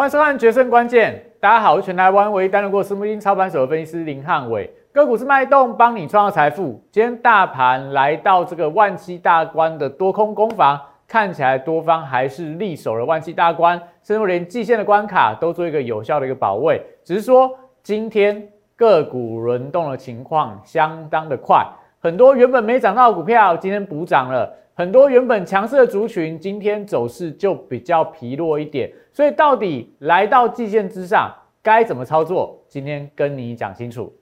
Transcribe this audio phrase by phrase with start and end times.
[0.00, 4.72] 欢迎收看《决胜关键》，大家好，我是全台湾唯一担任过私募基金操盘手的分析师林汉伟。
[4.92, 6.82] 个股是脉动，帮你创造财富。
[6.90, 16.80] 今天大盘来到这个万七大关的多空攻防，看起来多方还是力守了万七大关，甚至连季线的关卡都做一个有效的一个保卫。
[17.04, 17.50] 只是说
[17.82, 21.62] 今天个股轮动的情况相当的快，
[21.98, 24.50] 很多原本没涨到的股票今天补涨了。
[24.72, 32.64] 很多原本强势的族群，今天走势就比较疲弱一点，所以到底来到季线之上该怎么操作？
[32.68, 34.14] 今天跟你讲清楚。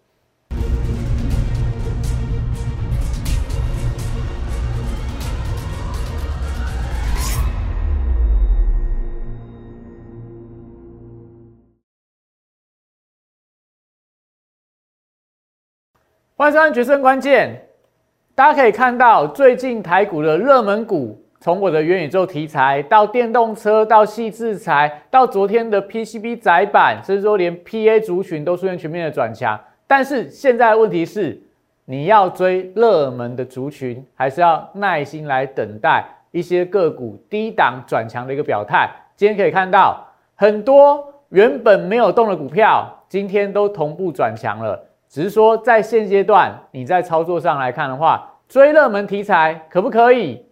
[16.35, 17.63] 欢迎收看《决胜关键》。
[18.35, 29.59] 大家可以看到，最近台股的热门股，从我的元宇宙题材到电动车，到细制材，到昨天的 PCB 窄板，甚至说连 PA 族群都出现全面的转强。
[29.87, 31.41] 但是现在的问题是，
[31.85, 38.91] 你要追热门的族群，还是要耐心来等待一些个股低档转强的一个表态？
[39.15, 44.85] 今天可以看到，很多原本没有动的股票，今天都同步转强了。
[45.09, 50.45] 只是说，在现阶段，你在操作上来看的话，追热门题材可不可以？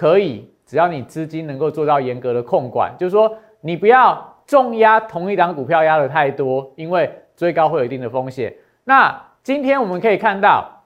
[0.00, 8.50] 可以，只要你资金能够做到严格的控管，就是说，你不要重压同一档股票压的太多，因为追高会有一定的风险。
[8.84, 10.84] 那今天我们可以看到，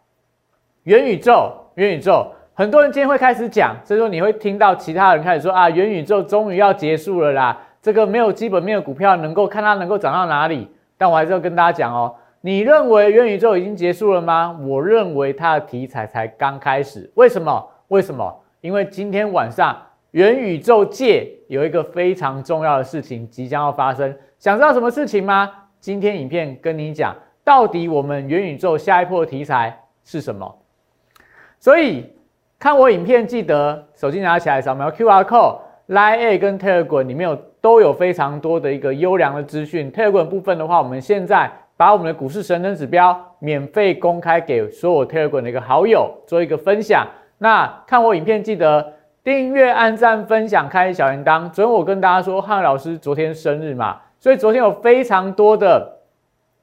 [0.83, 10.69] 元宇宙，元宇宙，很多人今天会开始讲，所以说你会听到其他人开始说啊，元宇宙终于要结束了啦，这个没有基本面的股票能够看它能够涨到哪里？
[10.99, 12.13] 但我还是要跟大家讲哦。
[12.41, 14.59] 你认为元宇宙已经结束了吗？
[14.67, 17.09] 我认为它的题材才刚开始。
[17.15, 17.65] 为什么？
[17.87, 18.41] 为什么？
[18.65, 19.77] 因为今天晚上
[20.13, 24.17] 元宇宙界有一个非常重要的事情即将要发生。
[24.39, 25.53] 想知道什么事情吗？
[25.81, 30.51] 今天影片跟你讲，到底我们元宇宙下一波题材是什么？
[31.61, 32.11] 所以
[32.59, 39.93] 看我影片，记得手机拿起来扫描 QR code，Line A 跟 Telegram 里面有都有非常多的一个优良的资讯。
[39.93, 41.53] Telegram 部分的话，我们现在。
[41.77, 47.05] 把我们的股市神灯指标免费公开给所有 Telegram 的一个好友做一个分享。
[47.45, 51.43] 那看我影片记得订阅、按赞、分享、开小铃铛。
[51.51, 55.87] 昨天我跟大家说汉老师昨天生日嘛，所以昨天有非常多的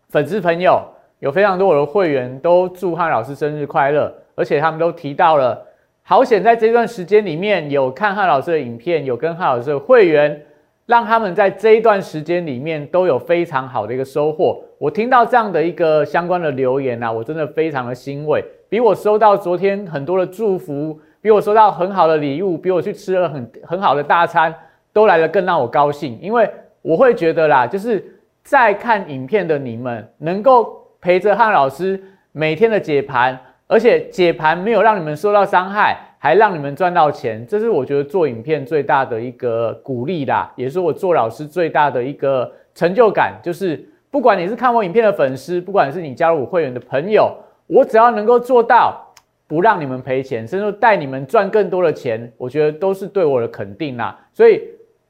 [0.09, 0.83] 粉丝朋友，
[1.19, 5.63] 有非常多我的会员都祝汉老师生日快乐，而且他们都提到了，
[6.01, 10.41] 好险在这段时间里面有看汉老师的影片，有跟汉老师的会员。
[10.87, 14.61] 让他们在这一段时间里面都有非常好的一个收获。
[14.77, 18.43] 我听到这样的一个相关的留言啊，我真的非常的欣慰。
[18.71, 24.55] 比我收到昨天很多的祝福，比我收到很好的礼物，比我去吃了很很好的大餐，
[24.93, 26.17] 都来得更让我高兴。
[26.21, 26.49] 因为
[26.81, 28.01] 我会觉得啦，就是
[28.45, 33.37] 在看影片的你们，能够陪着汉老师每天的解盘，
[33.67, 35.97] 而且解盘没有让你们受到伤害。
[36.23, 43.33] 还让你们赚到钱，这是我觉得做影片最大的一个鼓励啦，也是我做老师最大的一个成就感。
[43.41, 47.35] 就是不管你是看我影片的粉丝，不管是你加入我会员的朋友，
[47.71, 49.01] 我只要能够做到
[49.47, 54.19] 不让你们赔钱，甚至带你们赚更多的钱，我觉得都是对我的肯定啦。
[54.33, 54.61] 所以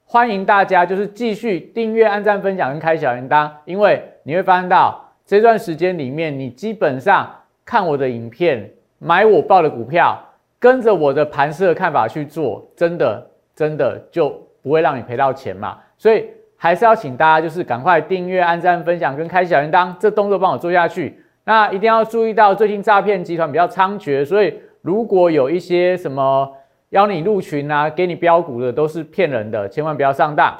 [0.06, 7.28] 欢迎大家就是继续订阅、按赞、分享跟开小铃铛，因为你会发现到这段时间里面，你基本上
[7.66, 8.70] 看我的影片，
[9.00, 10.24] 买我报的股票。
[10.60, 14.30] 跟着我的盘势的看法去做，真的真的就
[14.62, 15.80] 不会让你赔到钱嘛。
[15.98, 21.20] 所以还是要请大家就是赶快订阅、按赞、分享跟开小铃铛，这动作帮我做下去。
[21.44, 26.52] 那一定要注意到最近诈骗集团比较猖獗，所以如果有一些什么
[26.90, 30.54] 邀你入群啊、给你标股的，都是骗人的，千万不要上当。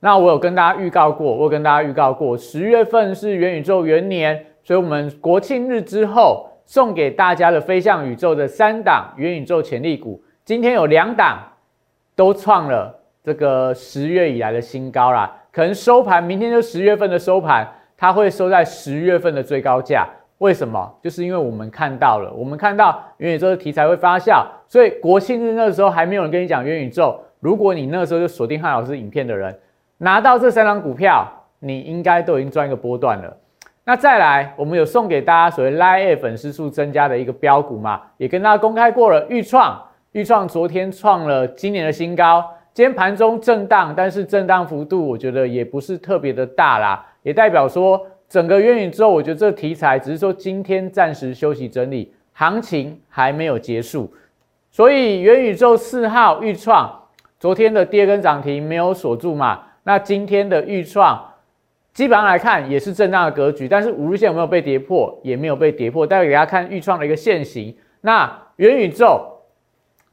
[0.00, 6.50] 那我有跟大家预告过，我有跟大家预告过，十月份是元宇宙元年，所以我们国庆日之后。
[6.68, 11.38] 送给大家的飞向宇宙的三档元宇宙潜力股，今天有两档
[12.16, 15.32] 都创了这个十月以来的新高啦。
[15.52, 20.06] 可能收盘明天就十月份的收盘，它会收在十月份的最高价。
[20.38, 20.94] 为什么？
[21.02, 27.18] 就是因为我们看到了，我们看到元宇宙的题材会发酵，所以国庆日那时候还没有人跟你讲元宇宙。
[27.40, 29.58] 如果你那时候就锁定汉老师影片的人，
[29.98, 31.26] 拿到这三张股票，
[31.58, 33.34] 你应该都已经赚一个波段了。
[33.84, 39.24] 那再来，我们有送给大家所谓 Live 粉丝数增加的一个标股嘛，也跟大家公开过了。
[39.28, 39.80] 预创，
[40.12, 42.44] 预创昨天创了今年的新高，
[42.74, 54.08] 今天盘中震荡，但是震荡幅度我觉得也不是特别的大啦，也代表说整个元宇宙，我觉得这个题材只是说今天暂时休息整理，行情还没有结束。
[54.70, 56.88] 所以元宇宙四号预创
[57.40, 61.20] 昨天的跌跟涨停没有锁住嘛，那今天的预创
[61.92, 65.18] 基本上来看也是震荡的格局，但是五日线有没有被跌破？
[65.24, 66.06] 也没有被跌破。
[66.06, 67.76] 待会给大家看预创的一个线型。
[68.02, 69.32] 那元宇宙。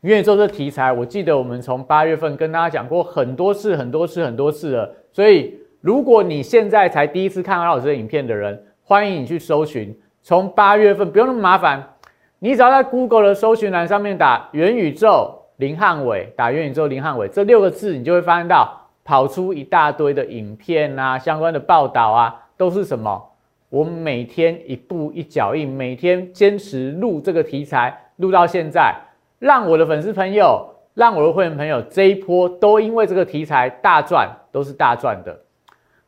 [0.02, 4.94] 元宇宙这题材，我记得我们从八月份跟大家讲过很多次、很多次、很多次了。
[5.14, 9.94] 所以，如果你现在才第一次看阿老师的影片的人，欢迎你去搜寻。
[10.22, 11.96] 从八月份不用那么麻烦，
[12.40, 23.22] 你只要在 Google 的搜寻栏上面打“元宇宙林汉伟”，打“元宇宙林汉伟”这六个字，你就会发现到跑出一大堆的影片啊，相关的报道啊，都是什么？
[23.68, 28.96] 我每天一步一脚印，每天坚持录这个题材，录到现在。
[29.38, 35.38] 让我的粉丝朋友，让我的会员朋友这一波都因为这个题材大赚，都是大赚的。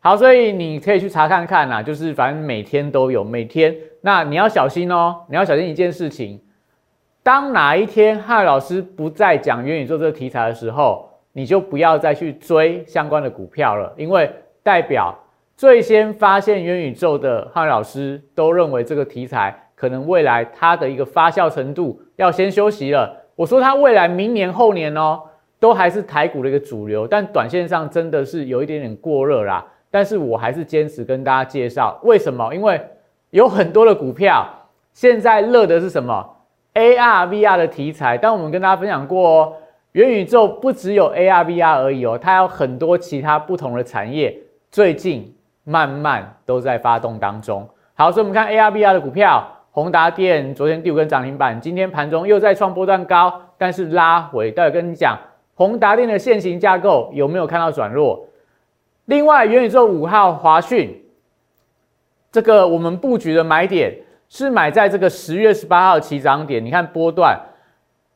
[0.05, 6.39] 好，所以你可以去查看看呐，就是反正每天都有，每天那你要小心哦，你要小心一件事情，
[7.23, 14.31] 当哪一天汉老师不再讲元宇宙这个题材的时候，你就不要再去追相关的股票了，因为
[14.61, 15.11] 代表
[15.57, 23.11] 最先发现元宇宙的汉老师都认为这个题材可能未来它的一个发酵程度要先休息了。
[23.35, 25.19] 我说它未来明年后年哦，
[25.59, 29.65] 都还是台股的一个主流，但短线上真的是有一点点过热啦。
[29.95, 32.53] 但是我还是坚持跟大家介绍，为什么？
[32.53, 32.77] 因为
[33.29, 34.45] 有很多的股票
[34.91, 36.35] 现在热的是什么
[36.73, 38.17] ？AR、VR 的题材。
[38.17, 39.53] 但我们跟大家分享过哦，
[39.93, 44.37] 元宇宙不只有 AR、VR 而已哦，它有很多其他不同的产业，
[44.69, 45.33] 最近
[45.63, 47.65] 慢慢都在发动当中。
[47.93, 49.47] 好，所以我们看 AR、VR 的股票。
[49.71, 54.51] 宏达电昨天第五根涨停板，今天盘中又在创波段高，但是拉回。
[54.51, 55.17] 待会跟你讲，
[55.53, 58.27] 宏达电的现行架构有没有看到转弱？
[59.05, 61.03] 另外，元宇宙五号华讯，
[62.31, 63.93] 这个我们布局的买点
[64.29, 66.63] 是买在这个十月十八号起涨点。
[66.63, 67.39] 你看波段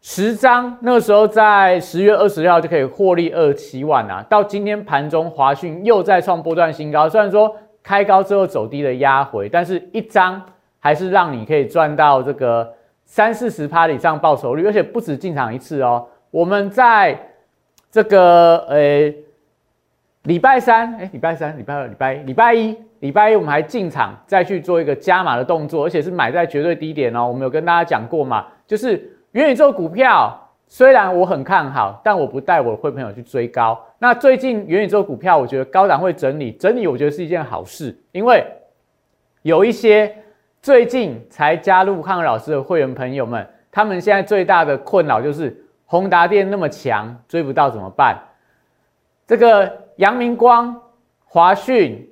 [0.02, 4.26] 十张，那个时候在十月二十六号就可以获利二七万啊。
[4.30, 10.42] 到今天盘中华讯又再创波段新高，虽然说开高之后走低的压回，但是一张。
[10.82, 16.08] 还是让你可以赚到这个三四十趴以上报酬率，而且不止进场一次哦。
[16.32, 17.20] 我们在
[17.92, 19.14] 这个呃
[20.24, 27.27] 礼拜三，哎，礼拜三、礼拜二、礼拜一礼拜一、礼拜一，我们还进场再去做一个加码的动作，而且是买在绝对低点哦。
[27.27, 30.38] 我们有跟大家讲过嘛，就是元宇宙股票
[30.68, 33.80] 虽然我很看好，但我不带我的会朋友去追高。
[33.98, 38.45] 那最近元宇宙股票，我觉得高档会整理，整理我觉得是一件好事，因为
[39.42, 40.16] 有一些。
[40.62, 48.19] 最近才加入康老师的会员朋友们，他们现在最大的困扰就是宏达电那么强，追不到怎么办？
[49.25, 50.75] 这个阳明光、
[51.25, 52.10] 华讯，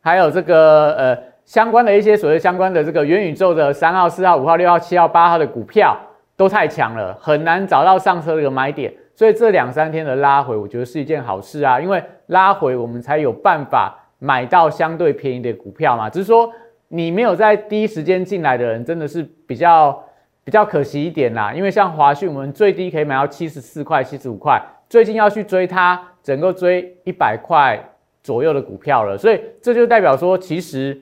[0.00, 5.96] 还有这个呃相关的一些所谓相关的这个元宇宙的三号、四号、五号、六号、七号、八号的股票
[6.36, 8.92] 都太强了，很难找到上车的一个买点。
[9.14, 16.10] 所以这两三天的拉回，我觉得是一件好事啊，因为拉回我们才有办法买到相对便宜的股票嘛。
[16.10, 16.52] 只是说。
[16.94, 19.98] 你没有在第一时间进来的人，真的是比较
[20.44, 21.50] 比较可惜一点啦。
[21.50, 24.60] 因为像华讯，我们最低可以买到七十四块、七十五块，
[24.90, 27.82] 最近要去追它，整个追一百块
[28.22, 29.18] 左右的股票了。
[29.18, 31.00] 所以这就代表说，其实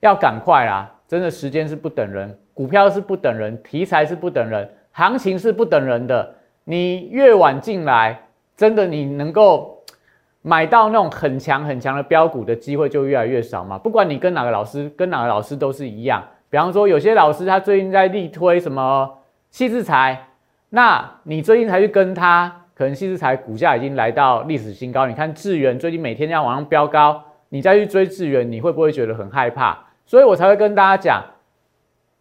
[0.00, 6.34] 要赶快啦，真的时间是不等人，股票是不等人，题材是不等人，行情是不等人的。
[6.64, 8.20] 你越晚进来，
[8.56, 9.76] 真的你能够。
[10.42, 13.76] 买到那种很强很强的标股的机会就越来越少嘛。
[13.76, 16.26] 不管你跟哪个老师，跟哪个老师都是一样。
[16.48, 19.18] 比方说，有些老师他最近在力推什么
[19.50, 20.28] 细制材，
[20.70, 25.06] 那你最近才去跟他，可能细制材股价已经来到历史新高。
[25.06, 29.76] 你看智源最近每天这样往上飙高，你再去追智源，你会不会觉得很害怕？
[30.06, 31.22] 所以我才会跟大家讲，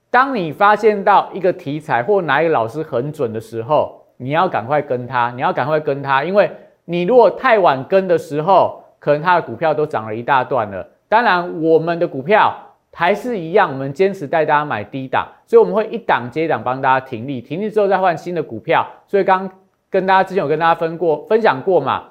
[0.10, 6.51] 当你发现到一个题材或哪一个老师很准的时候，你要赶快跟他，你要赶快跟他，因为。
[6.84, 10.86] 你如果太晚跟的时候，可能他的股票都涨了一大段了。
[11.08, 12.51] 当然，我们的股票
[12.92, 18.86] 还是一样，我们坚持带大家买低档，所以我们会一档接一档帮大家停利，停利之后再换新的股票。
[19.06, 19.48] 所以刚
[19.89, 22.03] 跟大家之前有跟大家分过分享过嘛，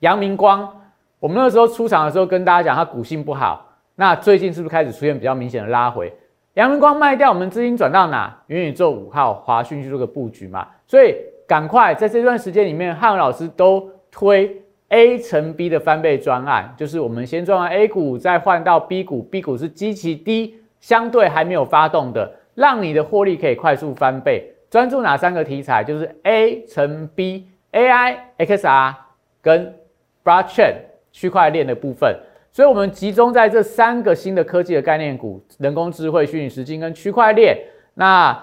[0.00, 0.68] 阳明光，
[1.20, 6.12] 我们那时候出场的时候跟大家讲它股性不好，那最近是不是开始出现比较明显的拉回？
[6.54, 8.36] 阳明光卖掉，我们资金转到哪？
[8.46, 11.14] 元宇宙五号华讯去做个布局嘛，所以。
[11.48, 14.54] 赶快在这段时间里面，汉文老师都推
[14.88, 24.52] A 乘 B 的翻倍专案，就是我们先赚完 A 股，再换到 B 股，B 股是基期低，相对还没有发动的，让你的获利可以快速翻倍。
[24.70, 25.82] 专注哪三个题材？
[25.82, 28.94] 就是 A 乘 B，AI、XR
[29.40, 29.74] 跟
[30.24, 30.74] Blockchain
[31.10, 32.14] 区块链的部分。
[32.50, 37.56] 所以，我们集中在这三个新的科技的概念股：人工智慧、虚拟实境跟区块链。
[37.94, 38.36] 那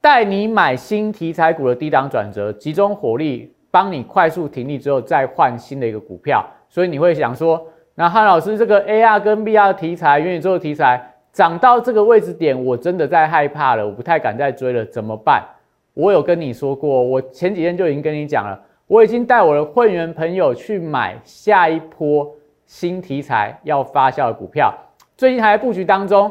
[0.00, 6.44] 带你买新题材股的低档转折，集中火力帮你快速停利之后再换新的一个股票。
[6.68, 7.66] 所以你会想说，
[7.96, 15.46] 那汉老师这个 AR 跟 VR 题材、元宇宙的题材涨到这个位置点，我真的在害怕了，我不太敢再追了，怎么办？
[15.94, 22.28] 我有跟你说过，我前几天就已经跟你讲了，我已经带我的会员朋友去买下一波
[22.66, 24.74] 新题材要发酵的股票，
[25.16, 26.28] 最近还在布局当中，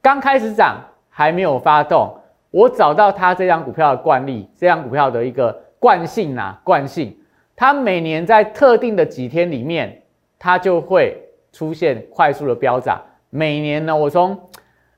[0.00, 2.10] 刚开始涨还没有发动。
[2.50, 7.14] 我找到它这张股票的惯例，这张股票的一个惯性啊，惯性，
[7.54, 10.00] 它每年在特定的几天里面，
[10.38, 12.98] 它就会出现快速的飙涨。
[13.30, 14.38] 每年呢，我从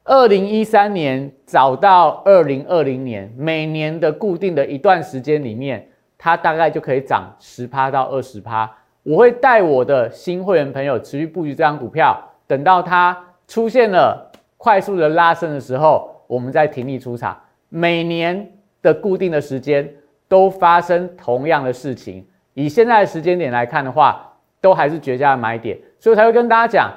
[0.04, 8.70] 二零一三年找到二零二零年，每年的固定的一段时间里面，它大概就可以涨十趴到二十趴。
[9.02, 13.16] 我会带我的新会员朋友持续布局这张股票，等到它
[13.48, 16.16] 出现了快速的拉升的时候。
[16.30, 17.36] 我们再停利出场，
[17.68, 19.92] 每年的固定的时间
[20.28, 22.24] 都发生同样的事情。
[22.54, 26.88] 以现在的时间点来看的话，都还是绝佳的买点，所以才会跟大家讲，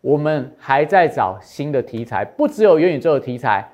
[0.00, 3.68] 我们还在找新的题材，不只有元宇宙的题材，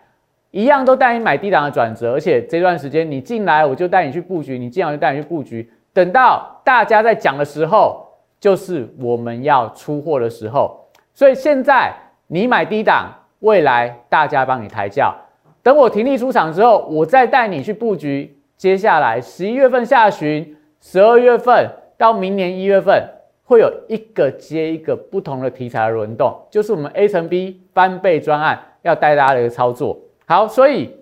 [0.51, 2.13] 一样都带你买低档的转折。
[2.13, 5.71] 而且这段时间你进来，我就带你去布局，你进来就带你去布局。
[5.93, 8.07] 等到大家在讲的时候，
[8.39, 10.89] 就是我们要出货的时候。
[11.15, 11.93] 所以现在
[12.27, 13.13] 你买低档。
[13.41, 15.15] 未来大家帮你抬轿，
[15.63, 18.35] 等我停利出场之后，我再带你去布局。
[18.57, 23.07] 接下来十一月份下旬、十二月份到明年一月份，
[23.47, 29.99] 会有一个接一个不同的题材的轮动，就是我们 A 乘 B 翻倍专案要带大家的一个操作。
[30.27, 30.95] 好，所以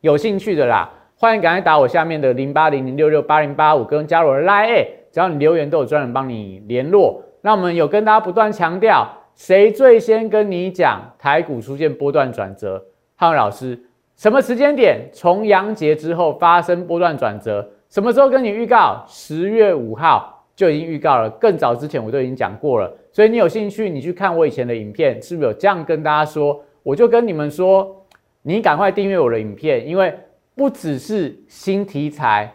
[0.00, 7.20] 有兴趣的啦，欢迎赶快打我下面的零八零零六六八零八五，跟加入我的 Line，只要你留言都有专人帮你联络。
[7.40, 9.06] 那我们有跟大家不断强调。
[9.34, 12.80] 谁最先跟你讲台股出现波段转折？
[13.16, 13.76] 汉老师，
[14.14, 15.10] 什么时间点？
[15.12, 17.68] 重阳节之后发生波段转折？
[17.90, 19.04] 什么时候跟你预告？
[19.08, 22.92] 十月五号就已经预告了，更早之前我都已经讲过了。
[23.12, 26.60] 所以你有兴趣，你去看我以前的影片，是不是有这样跟大家说？
[26.82, 28.04] 我就跟你们说，
[28.42, 30.14] 你赶快订阅我的影片，因为
[30.54, 32.52] 不只是新题材，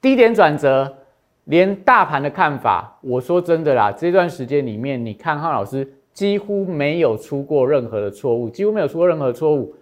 [0.00, 0.96] 低点转折。
[1.46, 9.74] 连大盘的看法，我说真的啦，这段时间里面，你看汉老师几乎没有出过任何的错误，几乎没有出过任何错误。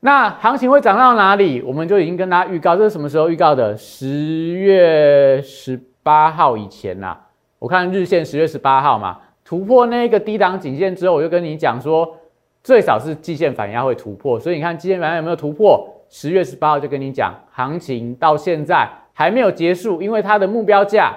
[0.00, 1.62] 那行情会涨到哪里？
[1.62, 3.76] 我们就已经跟大家预告，这是什么时候预告的？
[3.76, 4.08] 十
[4.54, 7.18] 月十八号以前呐。
[7.58, 12.16] 我看日线十月十八号嘛，突破那个低档颈线之后，我就跟你讲说，
[12.62, 14.38] 最少是季线反压会突破。
[14.38, 15.84] 所以你看季线反压有没有突破？
[16.08, 18.88] 十月十八号就跟你讲，行情到现在。
[19.16, 21.16] 还没有结束，因为它的目标价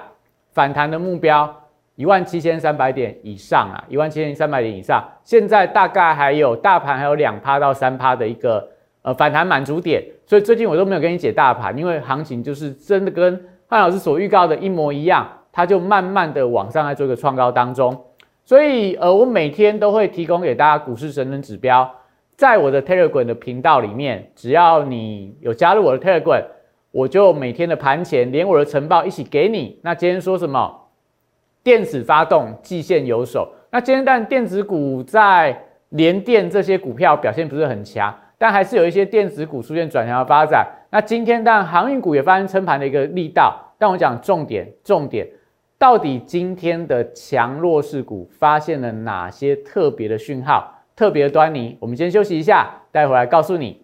[0.52, 1.52] 反弹的目标
[1.96, 8.68] 一万七千三百点以上啊，一万七千三百点以上，现在大概还有大盘还有两趴到三趴的一个
[9.02, 18.04] 呃反弹满足点，所以最近我都没有跟你解大盘，因为行情就是真的跟范老师所预告的一模一样，它就慢慢的往上在做一个创高当中，
[18.44, 21.88] 所以呃我每天都会提供给大家股市神人指标，
[22.36, 26.44] 在我的 Telegram 的频道里面，只要你有加入我的 Telegram。
[26.90, 29.78] 我就每天的盘前连我的晨报一起给你。
[29.82, 30.74] 那今天说什么？
[31.62, 33.46] 电子发动，季线有手。
[33.70, 40.66] 那今天但电子股在联电这些股票表现不是很强，但还是有一些电子股出现转强的发展。
[40.90, 43.64] 那今天当然航运股也发生撑盘的一个力道。
[43.80, 45.24] 但我讲重点，重点
[45.78, 51.76] 到底今天的强弱势股发现了哪些特别的讯号、特别的端倪？
[51.78, 53.80] 我们先休息一下，待会来告诉你。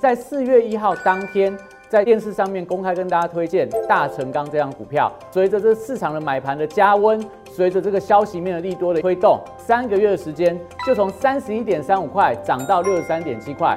[0.00, 1.54] 在四月一号当天，
[1.88, 5.12] 在电视上面公开跟大家推荐大成钢这样股票。
[5.30, 13.76] 随着这市场的买盘的加温，随着这个消息面的利多的推动，三个月的时间就从三十一点三五块涨到六十三点七块，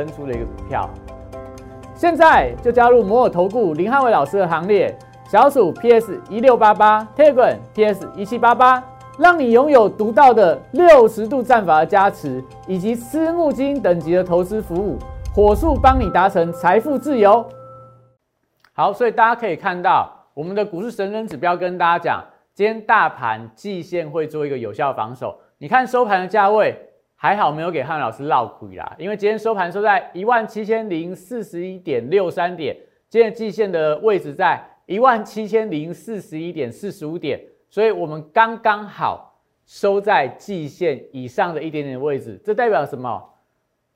[0.00, 0.88] 喷出的一个股票。
[1.94, 4.96] 现在就加入摩尔投顾林汉伟老师的行列，
[5.28, 8.82] 小鼠 PS 一六八八 t e g r a m PS 一七八八，
[9.18, 14.96] 让你拥有独到的六十度战法的加持，以及私募基金等级的投资服务，
[15.34, 17.44] 火速帮你达成财富自由。
[18.72, 25.38] 好，所以大家可以看到，我们的股市神人指标跟大家讲，今天大盘季线会做一个有效防守。
[25.58, 26.86] 你看收盘的价位。
[27.22, 32.74] 还好没有给汉老师绕亏啦，因为今天收盘收在一万七千零四十一点六三点，
[33.10, 43.22] 今天季线的位置在一万七千零四十一点四十五点，所以我们刚刚好收在季线以上的一点点位置，这代表什么？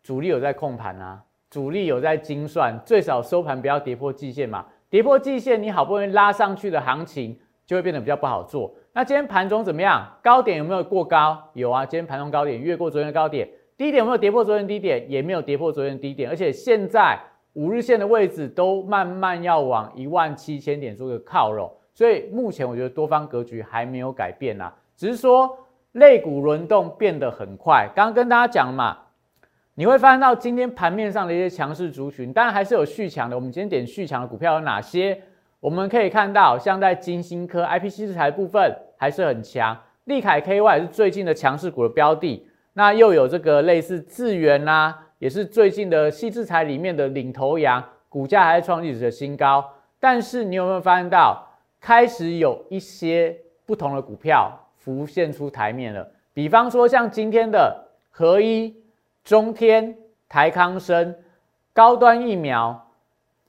[0.02, 8.76] 主力有在控盘啊，主力有在精算，最少收盘不要跌破季线嘛，跌破季线，你好不容易拉上去的行情就会变得比较不好做。
[8.96, 10.06] 那今天盘中怎么样？
[10.22, 11.36] 高点有没有过高？
[11.54, 15.04] 有啊，今天盘中高点越过昨天的高点，低点有没有跌破昨天低点？
[15.10, 17.18] 也没有跌破昨天低点，而且现在
[17.54, 25.58] 五日线的位置都慢慢要往一万七千点做个靠拢，所以目前我觉得多方格局还没有改变呐，只是说
[25.90, 27.90] 类股轮动变得很快。
[27.96, 28.96] 刚刚跟大家讲嘛，
[29.74, 33.34] 你会发现到今天盘面上的一些强势族群，当然还是有续强的。
[33.34, 35.20] 我们今天点续强的股票有哪些？
[35.64, 42.46] 我们可以看到，像在金星科 I P C 材部分还是很强，利凯 K Y 是最近的强势股的标的。
[42.74, 49.64] 那又有这个类似智源呐，也是最近的细制材里面的领头羊，股价还是创历史的新高。
[49.98, 51.42] 但是你有没有发现到，
[51.80, 56.06] 开始有一些不同的股票浮现出台面了？
[56.34, 57.74] 比方说像今天的
[58.10, 58.76] 合一、
[59.24, 59.96] 中天、
[60.28, 61.16] 台康生、
[61.72, 62.83] 高端疫苗。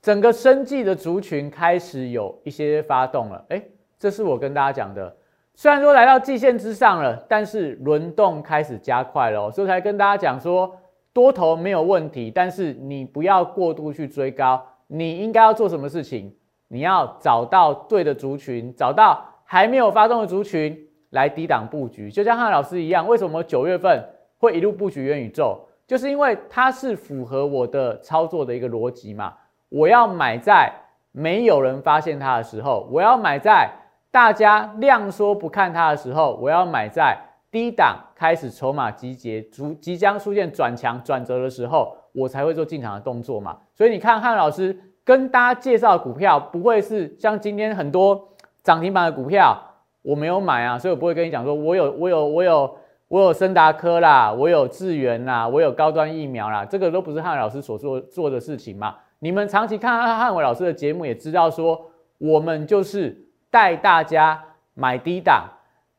[0.06, 3.60] 整个生计的族群开始有一些发动了，哎，
[3.98, 5.12] 这是我跟大家讲的。
[5.56, 10.72] 虽然说来到季线之上了，但是轮动开始加快了，所以才跟大家讲说
[11.12, 14.64] 多头没有问题，但是你不要过度去追高。
[14.86, 16.32] 你应该要做什么事情？
[16.68, 22.12] 你要找到对的族群，找到还没有发动的族群来抵挡布局。
[22.12, 24.00] 就像汉老师一样，为什么九月份
[24.38, 25.58] 会一路布局元宇宙？
[25.84, 29.34] 就是因为它是符合我的操作的一个逻辑嘛。
[29.68, 30.72] 我要买在
[31.12, 33.70] 没有人发现它的时候，我要买在
[34.10, 37.18] 大家量说不看它的时候，我要买在
[37.50, 43.56] 低档开始筹码集结、逐即将出现转强转折的时候，我才会做进场的动作嘛。
[43.74, 48.28] 所以你看汉老师跟大家介绍股票，不会是像今天很多
[48.62, 49.56] 涨停板的股票
[50.02, 52.76] 我没有买啊，所以我不会跟你讲说我有我有我有
[53.08, 58.96] 我有森达科啦，我有智源啦，我有高端疫苗啦，这个都不是汉老师所做做的事情嘛。
[59.18, 63.16] 你们长期看汉伟老师的节目，也知道说，我们就是
[63.50, 65.48] 带大家买低档，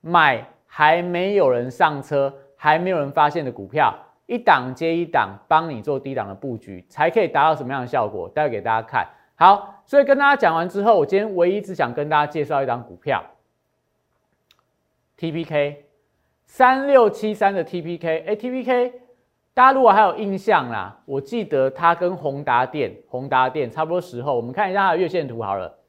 [0.01, 3.93] 买还没有人上车、还没有人发现的股票，
[4.27, 8.30] 一档接一档，帮你做低档的布局，才可以达到什么样的效果？
[8.30, 9.08] 待会给大家看。
[9.36, 13.23] 好，所以跟大家讲完之后，我今天唯一只想跟大家介绍一档股票
[15.17, 15.77] ，TPK
[16.45, 19.07] 三六七三的 TPK，哎，TPK。
[19.58, 25.80] 大家如果还有印象啦，我记得它跟宏达电、宏达电差不多时候，我们看一下它的月线图好了，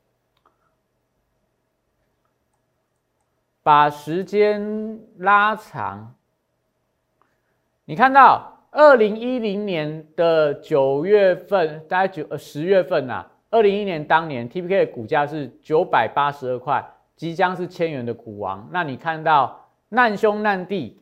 [3.62, 6.14] 把时间拉长，
[7.84, 16.82] 你看到二零一零年的九月份，大概九呃十月份呐，二零一年当年 T P K 的股价是九百八十二块，
[17.16, 18.66] 即将是千元的股王。
[18.72, 20.98] 那你看到难兄难弟。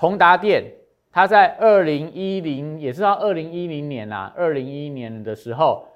[0.00, 0.62] 宏达电，
[1.10, 5.88] 它在二零一零，也是到二零一零年呐，二零一一年的时候，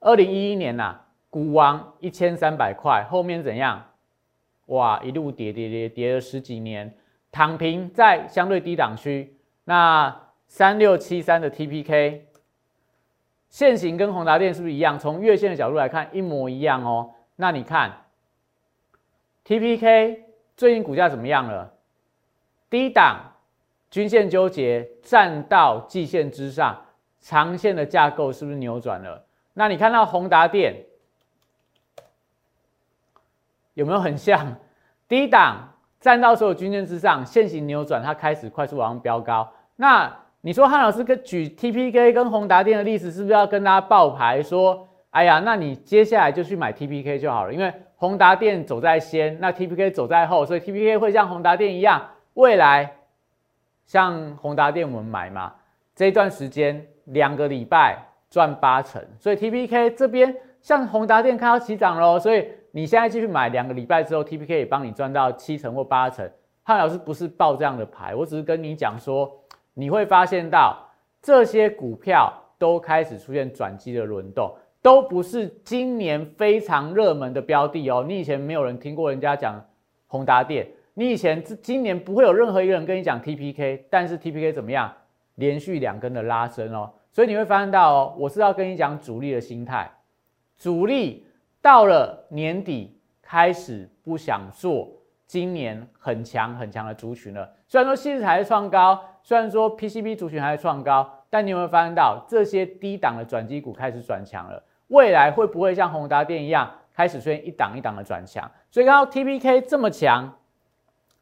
[0.00, 3.80] 二零一一年呐，股王一千三百块，后面怎样？
[4.66, 6.92] 哇，一路跌跌跌跌了十几年，
[7.30, 9.36] 躺平在相对低档区。
[9.62, 12.22] 那三六七三的 TPK，
[13.50, 14.98] 线型跟宏达电是不是一样？
[14.98, 17.12] 从月线的角度来看，一模一样哦。
[17.36, 17.92] 那你看
[19.46, 20.18] ，TPK
[20.56, 21.72] 最近股价怎么样了？
[22.68, 23.30] 低档。
[23.94, 26.76] 均线纠结站到季线之上，
[27.20, 29.24] 长线的架构是不是扭转了？
[29.52, 30.74] 那你看到宏达电
[33.74, 34.56] 有没有很像？
[35.06, 39.48] 低档站到所有均线之上，线型扭转，它开始快速往上飙高。
[39.76, 44.88] 那你说汉老师跟举 TPK 跟宏达电的例子，是不是要跟大家爆牌说？
[45.10, 52.92] 哎呀，那你接下来就去买 TPK 就好了，因为宏达电走在先，那 TPK 走在后，所以 TPK 会像宏达电一样，未来。
[53.86, 55.52] 像宏达电我们买嘛，
[55.94, 57.98] 这一段时间两个礼拜
[58.30, 66.28] 赚八成，所以 T P K 这边像宏达电看到起涨喽，所以你现在继续买两个礼拜之后，T P K 也帮你赚到七成或八成。
[66.62, 69.30] 汉老师不是报这样的牌，我只是跟你讲说，
[69.74, 70.76] 你会发现到
[71.20, 78.02] 这些股票都开始出现转机的轮动，都不是今年非常热门的标的哦。
[78.08, 79.62] 你以前没有人听过人家讲
[80.06, 84.92] 宏达电，你以前这今年不会有任何一个人跟你讲 TPK，但是 TPK 怎么样？
[85.36, 89.90] 连续两根的拉升哦，所以你会发现到哦，我是要跟你讲主力的心态，
[90.56, 91.26] 主力
[91.60, 94.88] 到了年底开始不想做
[95.26, 97.52] 今年很强很强的族群了。
[97.66, 104.62] 虽然说细致还是创高，虽然说 PCB 族群还是创高，但你有没有发现到这些低档的转机股开始转强了？
[104.86, 108.48] 未来会不会像宏达电一样开始出现一档一档的转强？
[108.70, 110.32] 所以看到 TPK 这么强，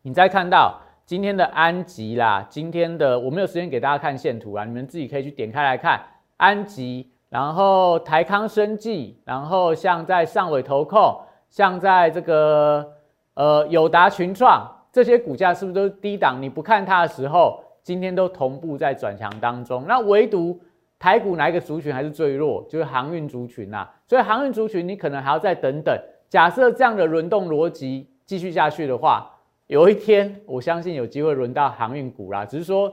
[0.03, 0.81] 你再看到。
[1.05, 6.01] 今天的安吉啦，今天的我没有时间给大家看线图啊，你们自己可以去点开来看
[6.37, 12.89] 安吉，然后台康生技，然后像在上尾投控，像在这个
[13.35, 16.41] 呃友达群创这些股价是不是都低档？
[16.41, 19.85] 你不看它的时候，今天都同步在转强当中。
[19.89, 20.59] 那唯独
[21.01, 22.65] 台股哪一个族群还是最弱？
[22.71, 23.87] 就是航运族群呐。
[24.07, 25.95] 所以航运族群你可能还要再等等。
[26.31, 29.29] 假设这样的轮动逻辑继续下去的话。
[29.73, 32.93] 有一天，我相信有机会轮到航运股啦，只是说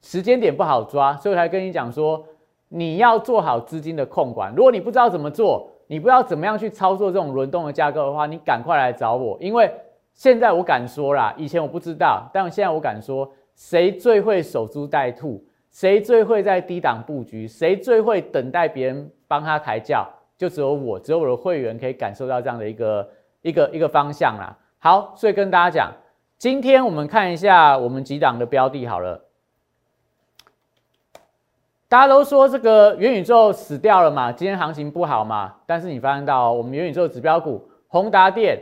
[0.00, 2.24] 时间点不好抓，所以我才跟你讲说，
[2.68, 4.54] 你要做好资金的控管。
[4.54, 9.68] 如果你不知道怎么做，你不知道怎么样去操作这种轮动的架构的话，你赶快来找我，因为
[10.14, 20.08] 现在我敢说啦，以前我不知道，但现在我敢说，谁最会守株待兔，谁最会在低档布局，谁最会等待别人帮他抬轿，
[20.38, 24.56] 就只有我，只有我的会员可以感受到这样的一个一个一个方向啦。
[24.78, 25.92] 好，所以跟大家讲。
[26.42, 29.22] 今天我们看一下我们几档的标的好了。
[31.88, 35.54] 大家都说这个元宇宙死掉了嘛，今天行情不好嘛。
[35.66, 38.60] 但是你发现到我们元宇宙指标股宏达电，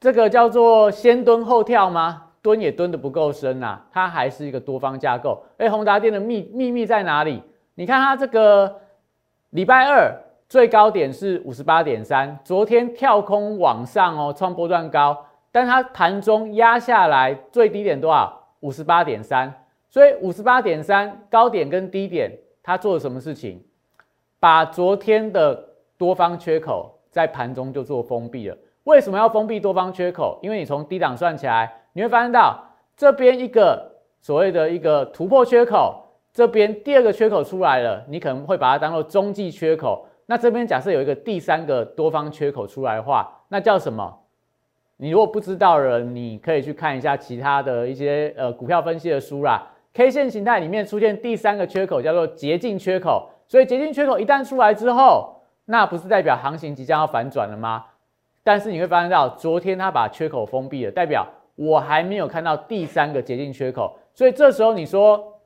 [0.00, 2.22] 这个叫做先蹲后跳吗？
[2.40, 5.44] 蹲也蹲的不够深呐，它还是一个多方架构。
[5.58, 7.42] 哎，宏达电的秘秘密在哪里？
[7.74, 8.80] 你看它这个
[9.50, 10.10] 礼拜二
[10.48, 15.26] 最高点是五十八点三，昨天跳空往上哦，创波段高。
[15.54, 18.40] 但它盘中压下来最低点多少？
[18.58, 19.54] 五十八点三，
[19.88, 23.62] 所以五十八点三高点跟低点，它做了什么事情？
[24.40, 25.64] 把昨天的
[25.96, 28.56] 多方缺口在盘中就做封闭了。
[28.82, 30.40] 为什么要封闭多方缺口？
[30.42, 32.60] 因为你从低档算起来，你会发现到
[32.96, 40.04] 这边一个所谓的一个突破缺口，这边第二个缺口出来了，你可能会把它当做中继缺口。
[40.26, 44.18] 那这边假设有一个第三个多方缺口出来的话，那叫什么？
[44.96, 49.60] 你如果不知道了，你可以去看一下其他的一些呃股票分析的书啦。
[49.92, 57.84] K 线形态里面出现第三个缺口叫做捷径缺口，所以捷径缺口一旦出来之后，那不是代表行情即将要反转了吗？
[58.42, 61.26] 但是你会发现到昨天它把缺口封闭了，代表
[61.56, 65.40] 我还没有看到第三个捷径缺口，所以这时候你说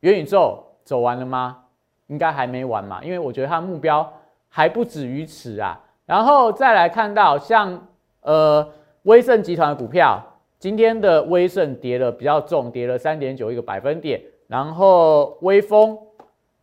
[0.00, 1.58] 元宇宙走完了吗？
[2.06, 4.10] 应该还没完嘛，因为我觉得它的目标
[4.48, 5.78] 还不止于此啊。
[6.06, 7.86] 然后再来看到像
[8.22, 8.66] 呃。
[9.04, 10.20] 威盛集团的股票，
[10.58, 14.20] 今天的威盛跌了比较重，跌了三点九一个百分点。
[14.48, 15.96] 然后威风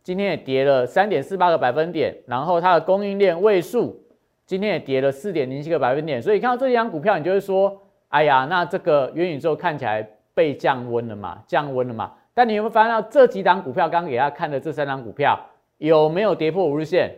[0.02, 2.14] 今天也跌了三点四八个百分点。
[2.26, 4.00] 然后它的供应链位数
[4.44, 6.20] 今天也跌了四点零七个百分点。
[6.20, 11.42] 所以看到这几张股票，你就会说：哎呀，那这个元宇宙看起来被降温了嘛？
[11.46, 12.12] 降温了嘛？
[12.34, 15.40] 但你有没有发现到这几档股票，刚刚给大家看的这三张股票
[15.78, 17.10] 有没有跌破五日线？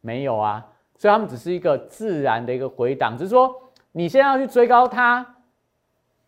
[0.00, 0.64] 没有啊，
[0.96, 3.52] 所以它们只是一个自然的一个回档，只是说。
[3.92, 5.24] 你现在要去追高它，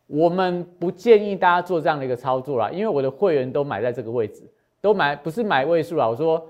[0.07, 4.43] 我们不建议大家做这样的一个操作啦，因为我的会员都买在这个位置，
[4.81, 6.47] 都买不是买位数啦，我说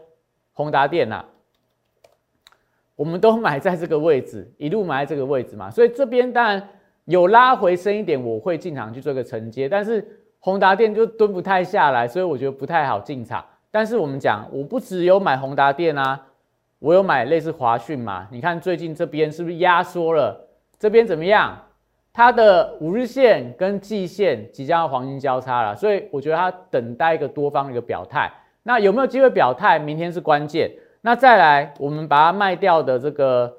[0.52, 1.24] 宏达电呐，
[2.96, 6.68] 我们都买在这个位置，一路买在这个位置嘛，所以这边当然
[7.04, 10.04] 有拉回深一点，我会进场去做一个承接，但是
[10.40, 13.44] 宏达电就蹲不太下来，所以我觉得不太好进场。
[13.70, 16.20] 但是我们讲，我不只有买宏达电啊，
[16.78, 20.43] 我有买类似华讯嘛，你看最近这边是不是压缩了？
[20.84, 21.58] 这边怎么样？
[22.12, 28.30] 它的五日线跟季线即将要黄金交叉了，所以我觉得它等待一个多方的一个表态。
[28.64, 29.78] 那有没有机会表态？
[29.78, 30.70] 明天是关键。
[31.00, 33.50] 那再来，我们把它卖掉的这个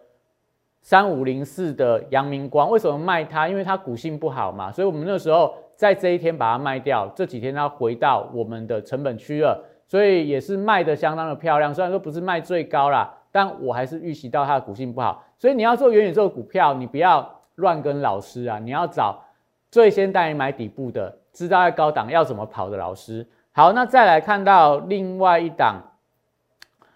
[0.83, 3.47] 三五零四的阳明光，为什么卖它？
[3.47, 7.11] 因为它股性不好嘛，所以我们那时候在这一天把它卖掉。
[7.15, 11.73] 这几天它回到我们的成本区了，所以也是卖的相当的漂亮。
[11.73, 15.23] 虽然说不是卖最高啦，但我还是预习到它的股性不好。
[15.37, 18.57] 所以你要做元宇宙股票，你不要乱跟老师啊！
[18.59, 19.21] 你要找
[19.69, 23.27] 最先带你买底部的，知道在高档要怎么跑的老师。
[23.51, 25.81] 好，那再来看到另外一档，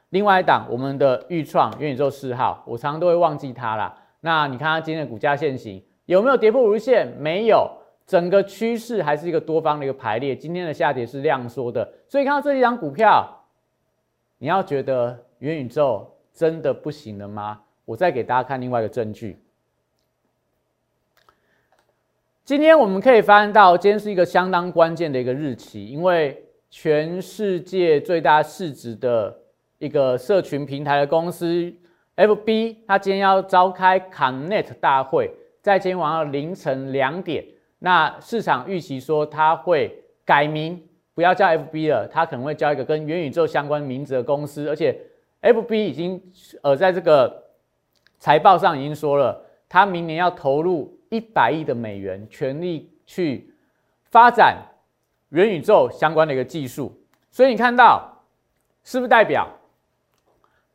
[0.09, 3.95] 另外一档我们的预创元宇宙四号，我常常都会忘记它啦。
[4.21, 7.07] 那你看它今天的股价线型有没有跌破五日线？
[7.17, 7.69] 没有，
[8.05, 10.35] 整个趋势还是一个多方的一个排列。
[10.35, 13.25] 今天的下跌是量缩的，所以看到这几张股票，
[14.37, 17.61] 你要觉得元宇宙真的不行了吗？
[17.89, 19.35] 我再给大家看另外一个证据。
[22.45, 29.35] 今天我们可以翻到，今天是一个相当关键的一个日期，因为全世界最大市值的
[29.79, 31.73] 一个社群平台的公司
[32.15, 35.31] FB，它今天要召开 Connect 大会，
[35.63, 37.43] 在今天晚上凌晨两点，
[37.79, 40.79] 那市场预期说它会改名，
[41.15, 44.95] 不要叫 FB 了，它可能会叫一个跟元宇宙相关名字的公司，而且
[45.41, 46.21] FB 已经
[46.61, 47.48] 呃在这个
[48.19, 50.95] 财报上已经说了，他明年要投入。
[51.11, 53.51] 一百亿的美元，全力去
[54.11, 54.59] 发展
[55.29, 56.95] 元宇宙相关的一个技术，
[57.31, 58.07] 所以你看到
[58.83, 59.47] 是不是代表，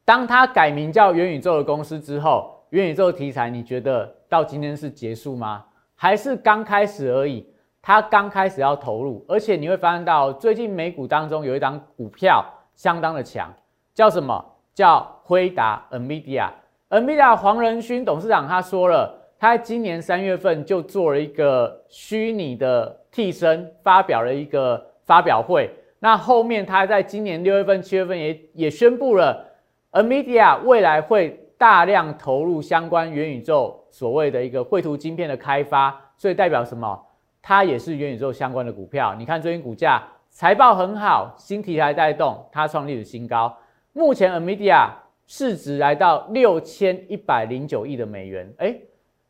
[0.04, 5.64] 当他改名叫元宇宙的公司之后，元宇宙题材你觉得到今天是结束吗？
[5.94, 7.48] 还是刚开始而已？
[7.80, 13.54] 他刚开始要投入，而且你会发现到最近美股当中有一张股票相当的强，
[13.94, 14.44] 叫什么？
[14.74, 16.50] 叫辉达 （NVIDIA）。
[16.94, 19.20] NVIDIA 黄仁勋董事长他说了。
[19.37, 25.68] 他在今年三月份就做了一个虚拟的替身，发表了一个发表会。
[25.98, 29.44] 那后面他在今年六月份、七月份也也宣布了
[29.90, 36.00] ，NVIDIA 未来会大量投入相关元宇宙所谓的一个绘图晶片的开发。
[36.16, 36.98] 所以代表什么？
[37.42, 39.14] 它也是元宇宙相关的股票。
[39.18, 43.54] 你看最近股价财报很好，新题材带动它创立了新高。
[43.92, 44.88] 目前 NVIDIA
[45.26, 48.52] 市值来到六千一百零九亿的美元。
[48.58, 48.76] 哎。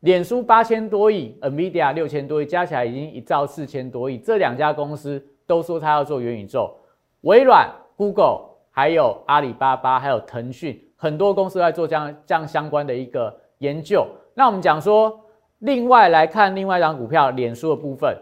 [0.01, 4.19] 脸书八千多亿，NVIDIA 六千多亿，加起来已经一兆四千多亿。
[4.19, 6.71] 这两家公司都说它要做元宇宙。
[7.21, 14.05] 微软、Google、还有阿里巴巴、还有腾讯，很多公司在做这样这样相关的一个研究。
[14.35, 15.19] 那我们讲说，
[15.59, 18.15] 另外来看另外一张股票，脸书的部分，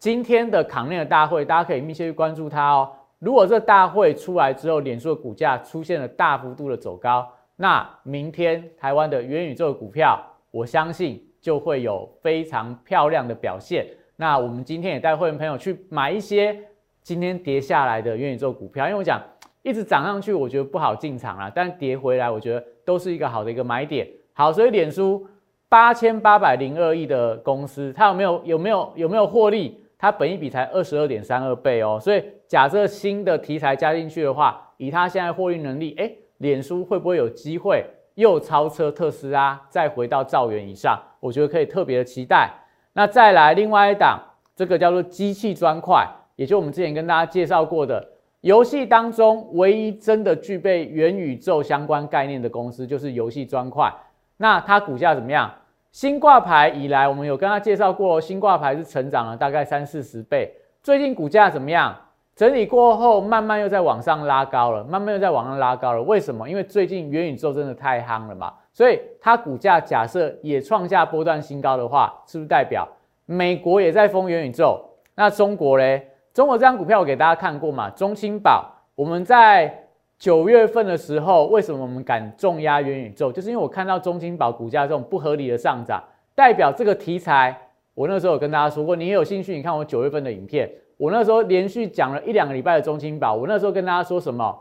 [0.00, 2.90] 今天的抗内的大会，大家可以密切去关注它哦。
[3.22, 10.20] 如果这大会出来之后，脸书的股价出现了大幅度的走高，那明天台湾的元宇宙股票。
[10.50, 13.86] 我相信就会有非常漂亮的表现。
[14.16, 16.58] 那我们今天也带会员朋友去买一些
[17.00, 19.22] 今天跌下来的元宇宙股票，因为我讲
[19.62, 24.04] 一直涨上去，我觉得不好进场啊，但跌回来，我觉得都是一个好的一个买点。
[24.32, 25.24] 好，所以脸书
[25.68, 29.80] 八千八百零二亿的公司，它有没有有没有有没有获利？
[29.96, 31.96] 它本一比才二十二点三二倍哦。
[31.98, 32.20] 所以
[32.52, 37.82] 假设新的题材加进去的话，以它现在货运能力，哎，脸书会不会有机会？
[38.16, 42.52] 又超车特斯拉，再回到兆元以上，我觉得可以特别的期待。
[42.92, 44.20] 那再来另外一档，
[44.54, 48.06] 这个叫做机器砖块，也就我们之前跟大家介绍过的
[48.42, 53.90] 游戏当中唯一真的具备元宇宙相关概念的公司，就是游戏砖块。
[54.36, 55.50] 那它股价怎么样？
[55.90, 60.54] 新挂牌以来，我们有跟他介绍过，新挂牌是成长了大概三四十倍。
[60.82, 61.96] 最近股价怎么样？
[62.34, 66.02] 整理过后，慢慢又在往上拉高了，慢慢又在往上拉高了。
[66.02, 66.48] 为什么？
[66.48, 72.88] 因为最近元宇宙真的太夯了嘛，所以它股价假设也创下波段新高的话，是不是代表
[73.26, 74.80] 美国也在封元宇宙？
[75.14, 76.08] 那中国嘞？
[76.32, 77.90] 中国这张股票我给大家看过嘛？
[77.90, 78.64] 中青宝，
[78.94, 79.86] 我们在
[80.18, 83.30] 九月份的时候，为什么我们敢重压元宇宙？
[83.30, 86.02] 就是因为我看到中青宝股价这种不合理的上涨，
[86.34, 87.54] 代表这个题材。
[87.94, 90.70] 我那时候有跟大家说过，你也有兴趣，你看我九月份的影片。
[91.02, 94.56] 我那时候连续讲了一两个礼拜的中青宝，我那时候跟大家说什么？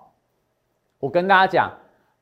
[0.99, 1.71] 我跟大家讲，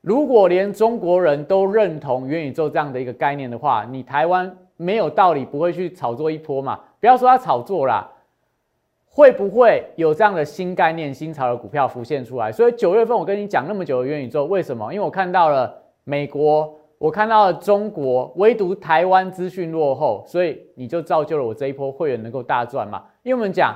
[0.01, 6.77] 如果连中国人都认同元宇宙这样的一个概念的话，你台湾没有道理不会去炒作一波嘛？
[6.99, 8.11] 不要说它炒作啦，
[9.09, 12.51] 会不会有这样的新概念、新潮的股票浮现出来？
[12.51, 14.93] 所以九月份我跟你讲那么久的元宇宙，为什么？
[14.93, 23.01] 因为我看到了美国，我看到了中国，唯独台湾资讯落后，所以你就造就了我这一波会员能够大赚嘛？
[23.23, 23.73] 因为我们讲。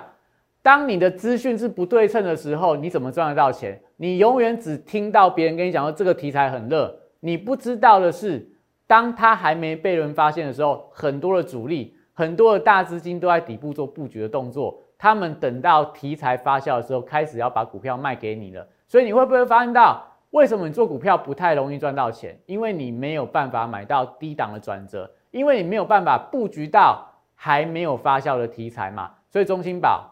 [0.63, 3.79] 当你的资讯是不对称的时候，你怎么赚得到钱？
[3.97, 8.49] 你永远只听到别人跟你讲说这个题材很热，你不知道的是，
[8.87, 14.81] 当它还没被人发现的时候，很多的主力、很多的大资金都在底部做布局的动作。
[14.97, 18.65] 他们等到题材发酵的时候，开始要把股票卖给你了。
[18.87, 22.39] 所以你会不会发现到，为什么你做股票不太容易赚到钱？
[22.45, 29.11] 因为你没有办法买到低档的转折，因为你没有办法布局到还没有发酵的题材嘛。
[29.29, 30.09] 所以中心宝。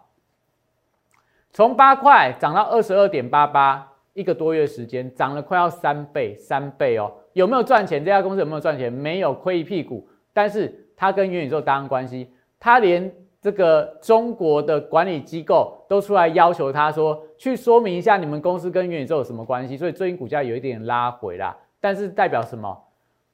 [1.53, 7.11] 从八块涨到二十二点八八，一个多月时间涨了快要三倍，三倍哦！
[7.33, 8.03] 有没有赚钱？
[8.03, 8.91] 这家公司有没有赚钱？
[8.91, 10.07] 没有，亏一屁股。
[10.31, 13.11] 但是它跟元宇宙搭上关系，它连
[13.41, 19.75] 这个中国的管理机构都出来要求他说，去说明一下你们公司跟元宇宙有什么关系。
[19.75, 21.57] 所以最近股价有一点拉回啦。
[21.81, 22.81] 但是代表什么？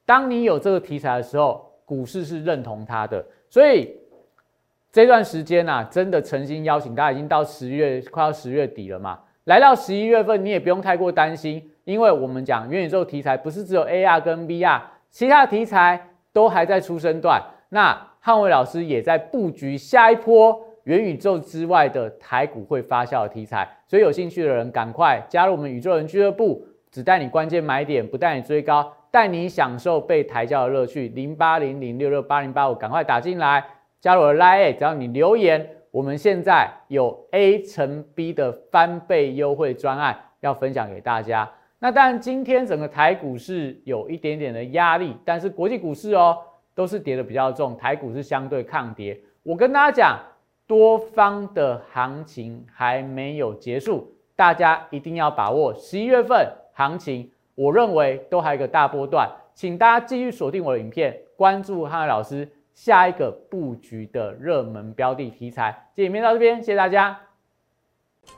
[0.04, 3.24] 当你有这个题材的时候，股市是认同它的。
[3.48, 3.96] 所以。
[4.90, 9.18] 这段时间呐，真的诚心邀请大家，已经到十月，快要十月底了嘛。
[9.44, 17.42] 来到十一月份，你也不用太过担心，因为我们讲元宇宙题材不是只有 AR 跟 VR，其他题材都还在出生段。
[17.70, 31.08] 那汉伟老师也在布局下一波元宇宙之外的台股会发酵的题材，所以有兴趣的人赶快加入我们宇宙人俱乐部，只带你关键买点，不带你追高，带你享受被抬轿的乐趣。
[31.08, 33.62] 零八零零六六八零八五，赶快打进来
[34.00, 35.74] 加入我的 Line，只要你留言。
[35.90, 41.50] 我们现在有 A 乘 B 的翻倍优惠专案要分享给大家。
[41.78, 46.36] 那当然，今天整个台股是有一点点的压力，但是国际股市哦
[46.74, 49.18] 都是跌的比较重，台股是相对抗跌。
[49.42, 50.18] 我跟大家讲，
[50.66, 57.28] 多方的行情还没有结束，大家一定要把握十一月份行情。
[57.54, 62.48] 我认为都还有一个大波段，请大家继续锁定我的影片，关注汉老师。
[62.78, 67.18] 下一个布局的热门标的题材，这影片到这边，谢谢大家。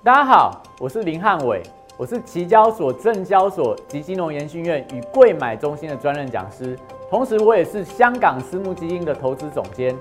[0.03, 1.63] 大家好，我是林汉伟，
[1.99, 6.75] 我是期交所、证交所及金融研训院与贵买中心的专任讲师，
[7.11, 9.95] 同时我也是香港私募基金的投资总监，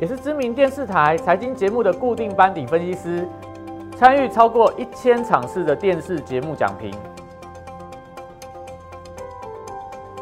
[0.00, 3.28] 也是知名电视台财经节目的固定班底分析师，
[3.98, 6.90] 参与超过一千场次的电视节目讲评。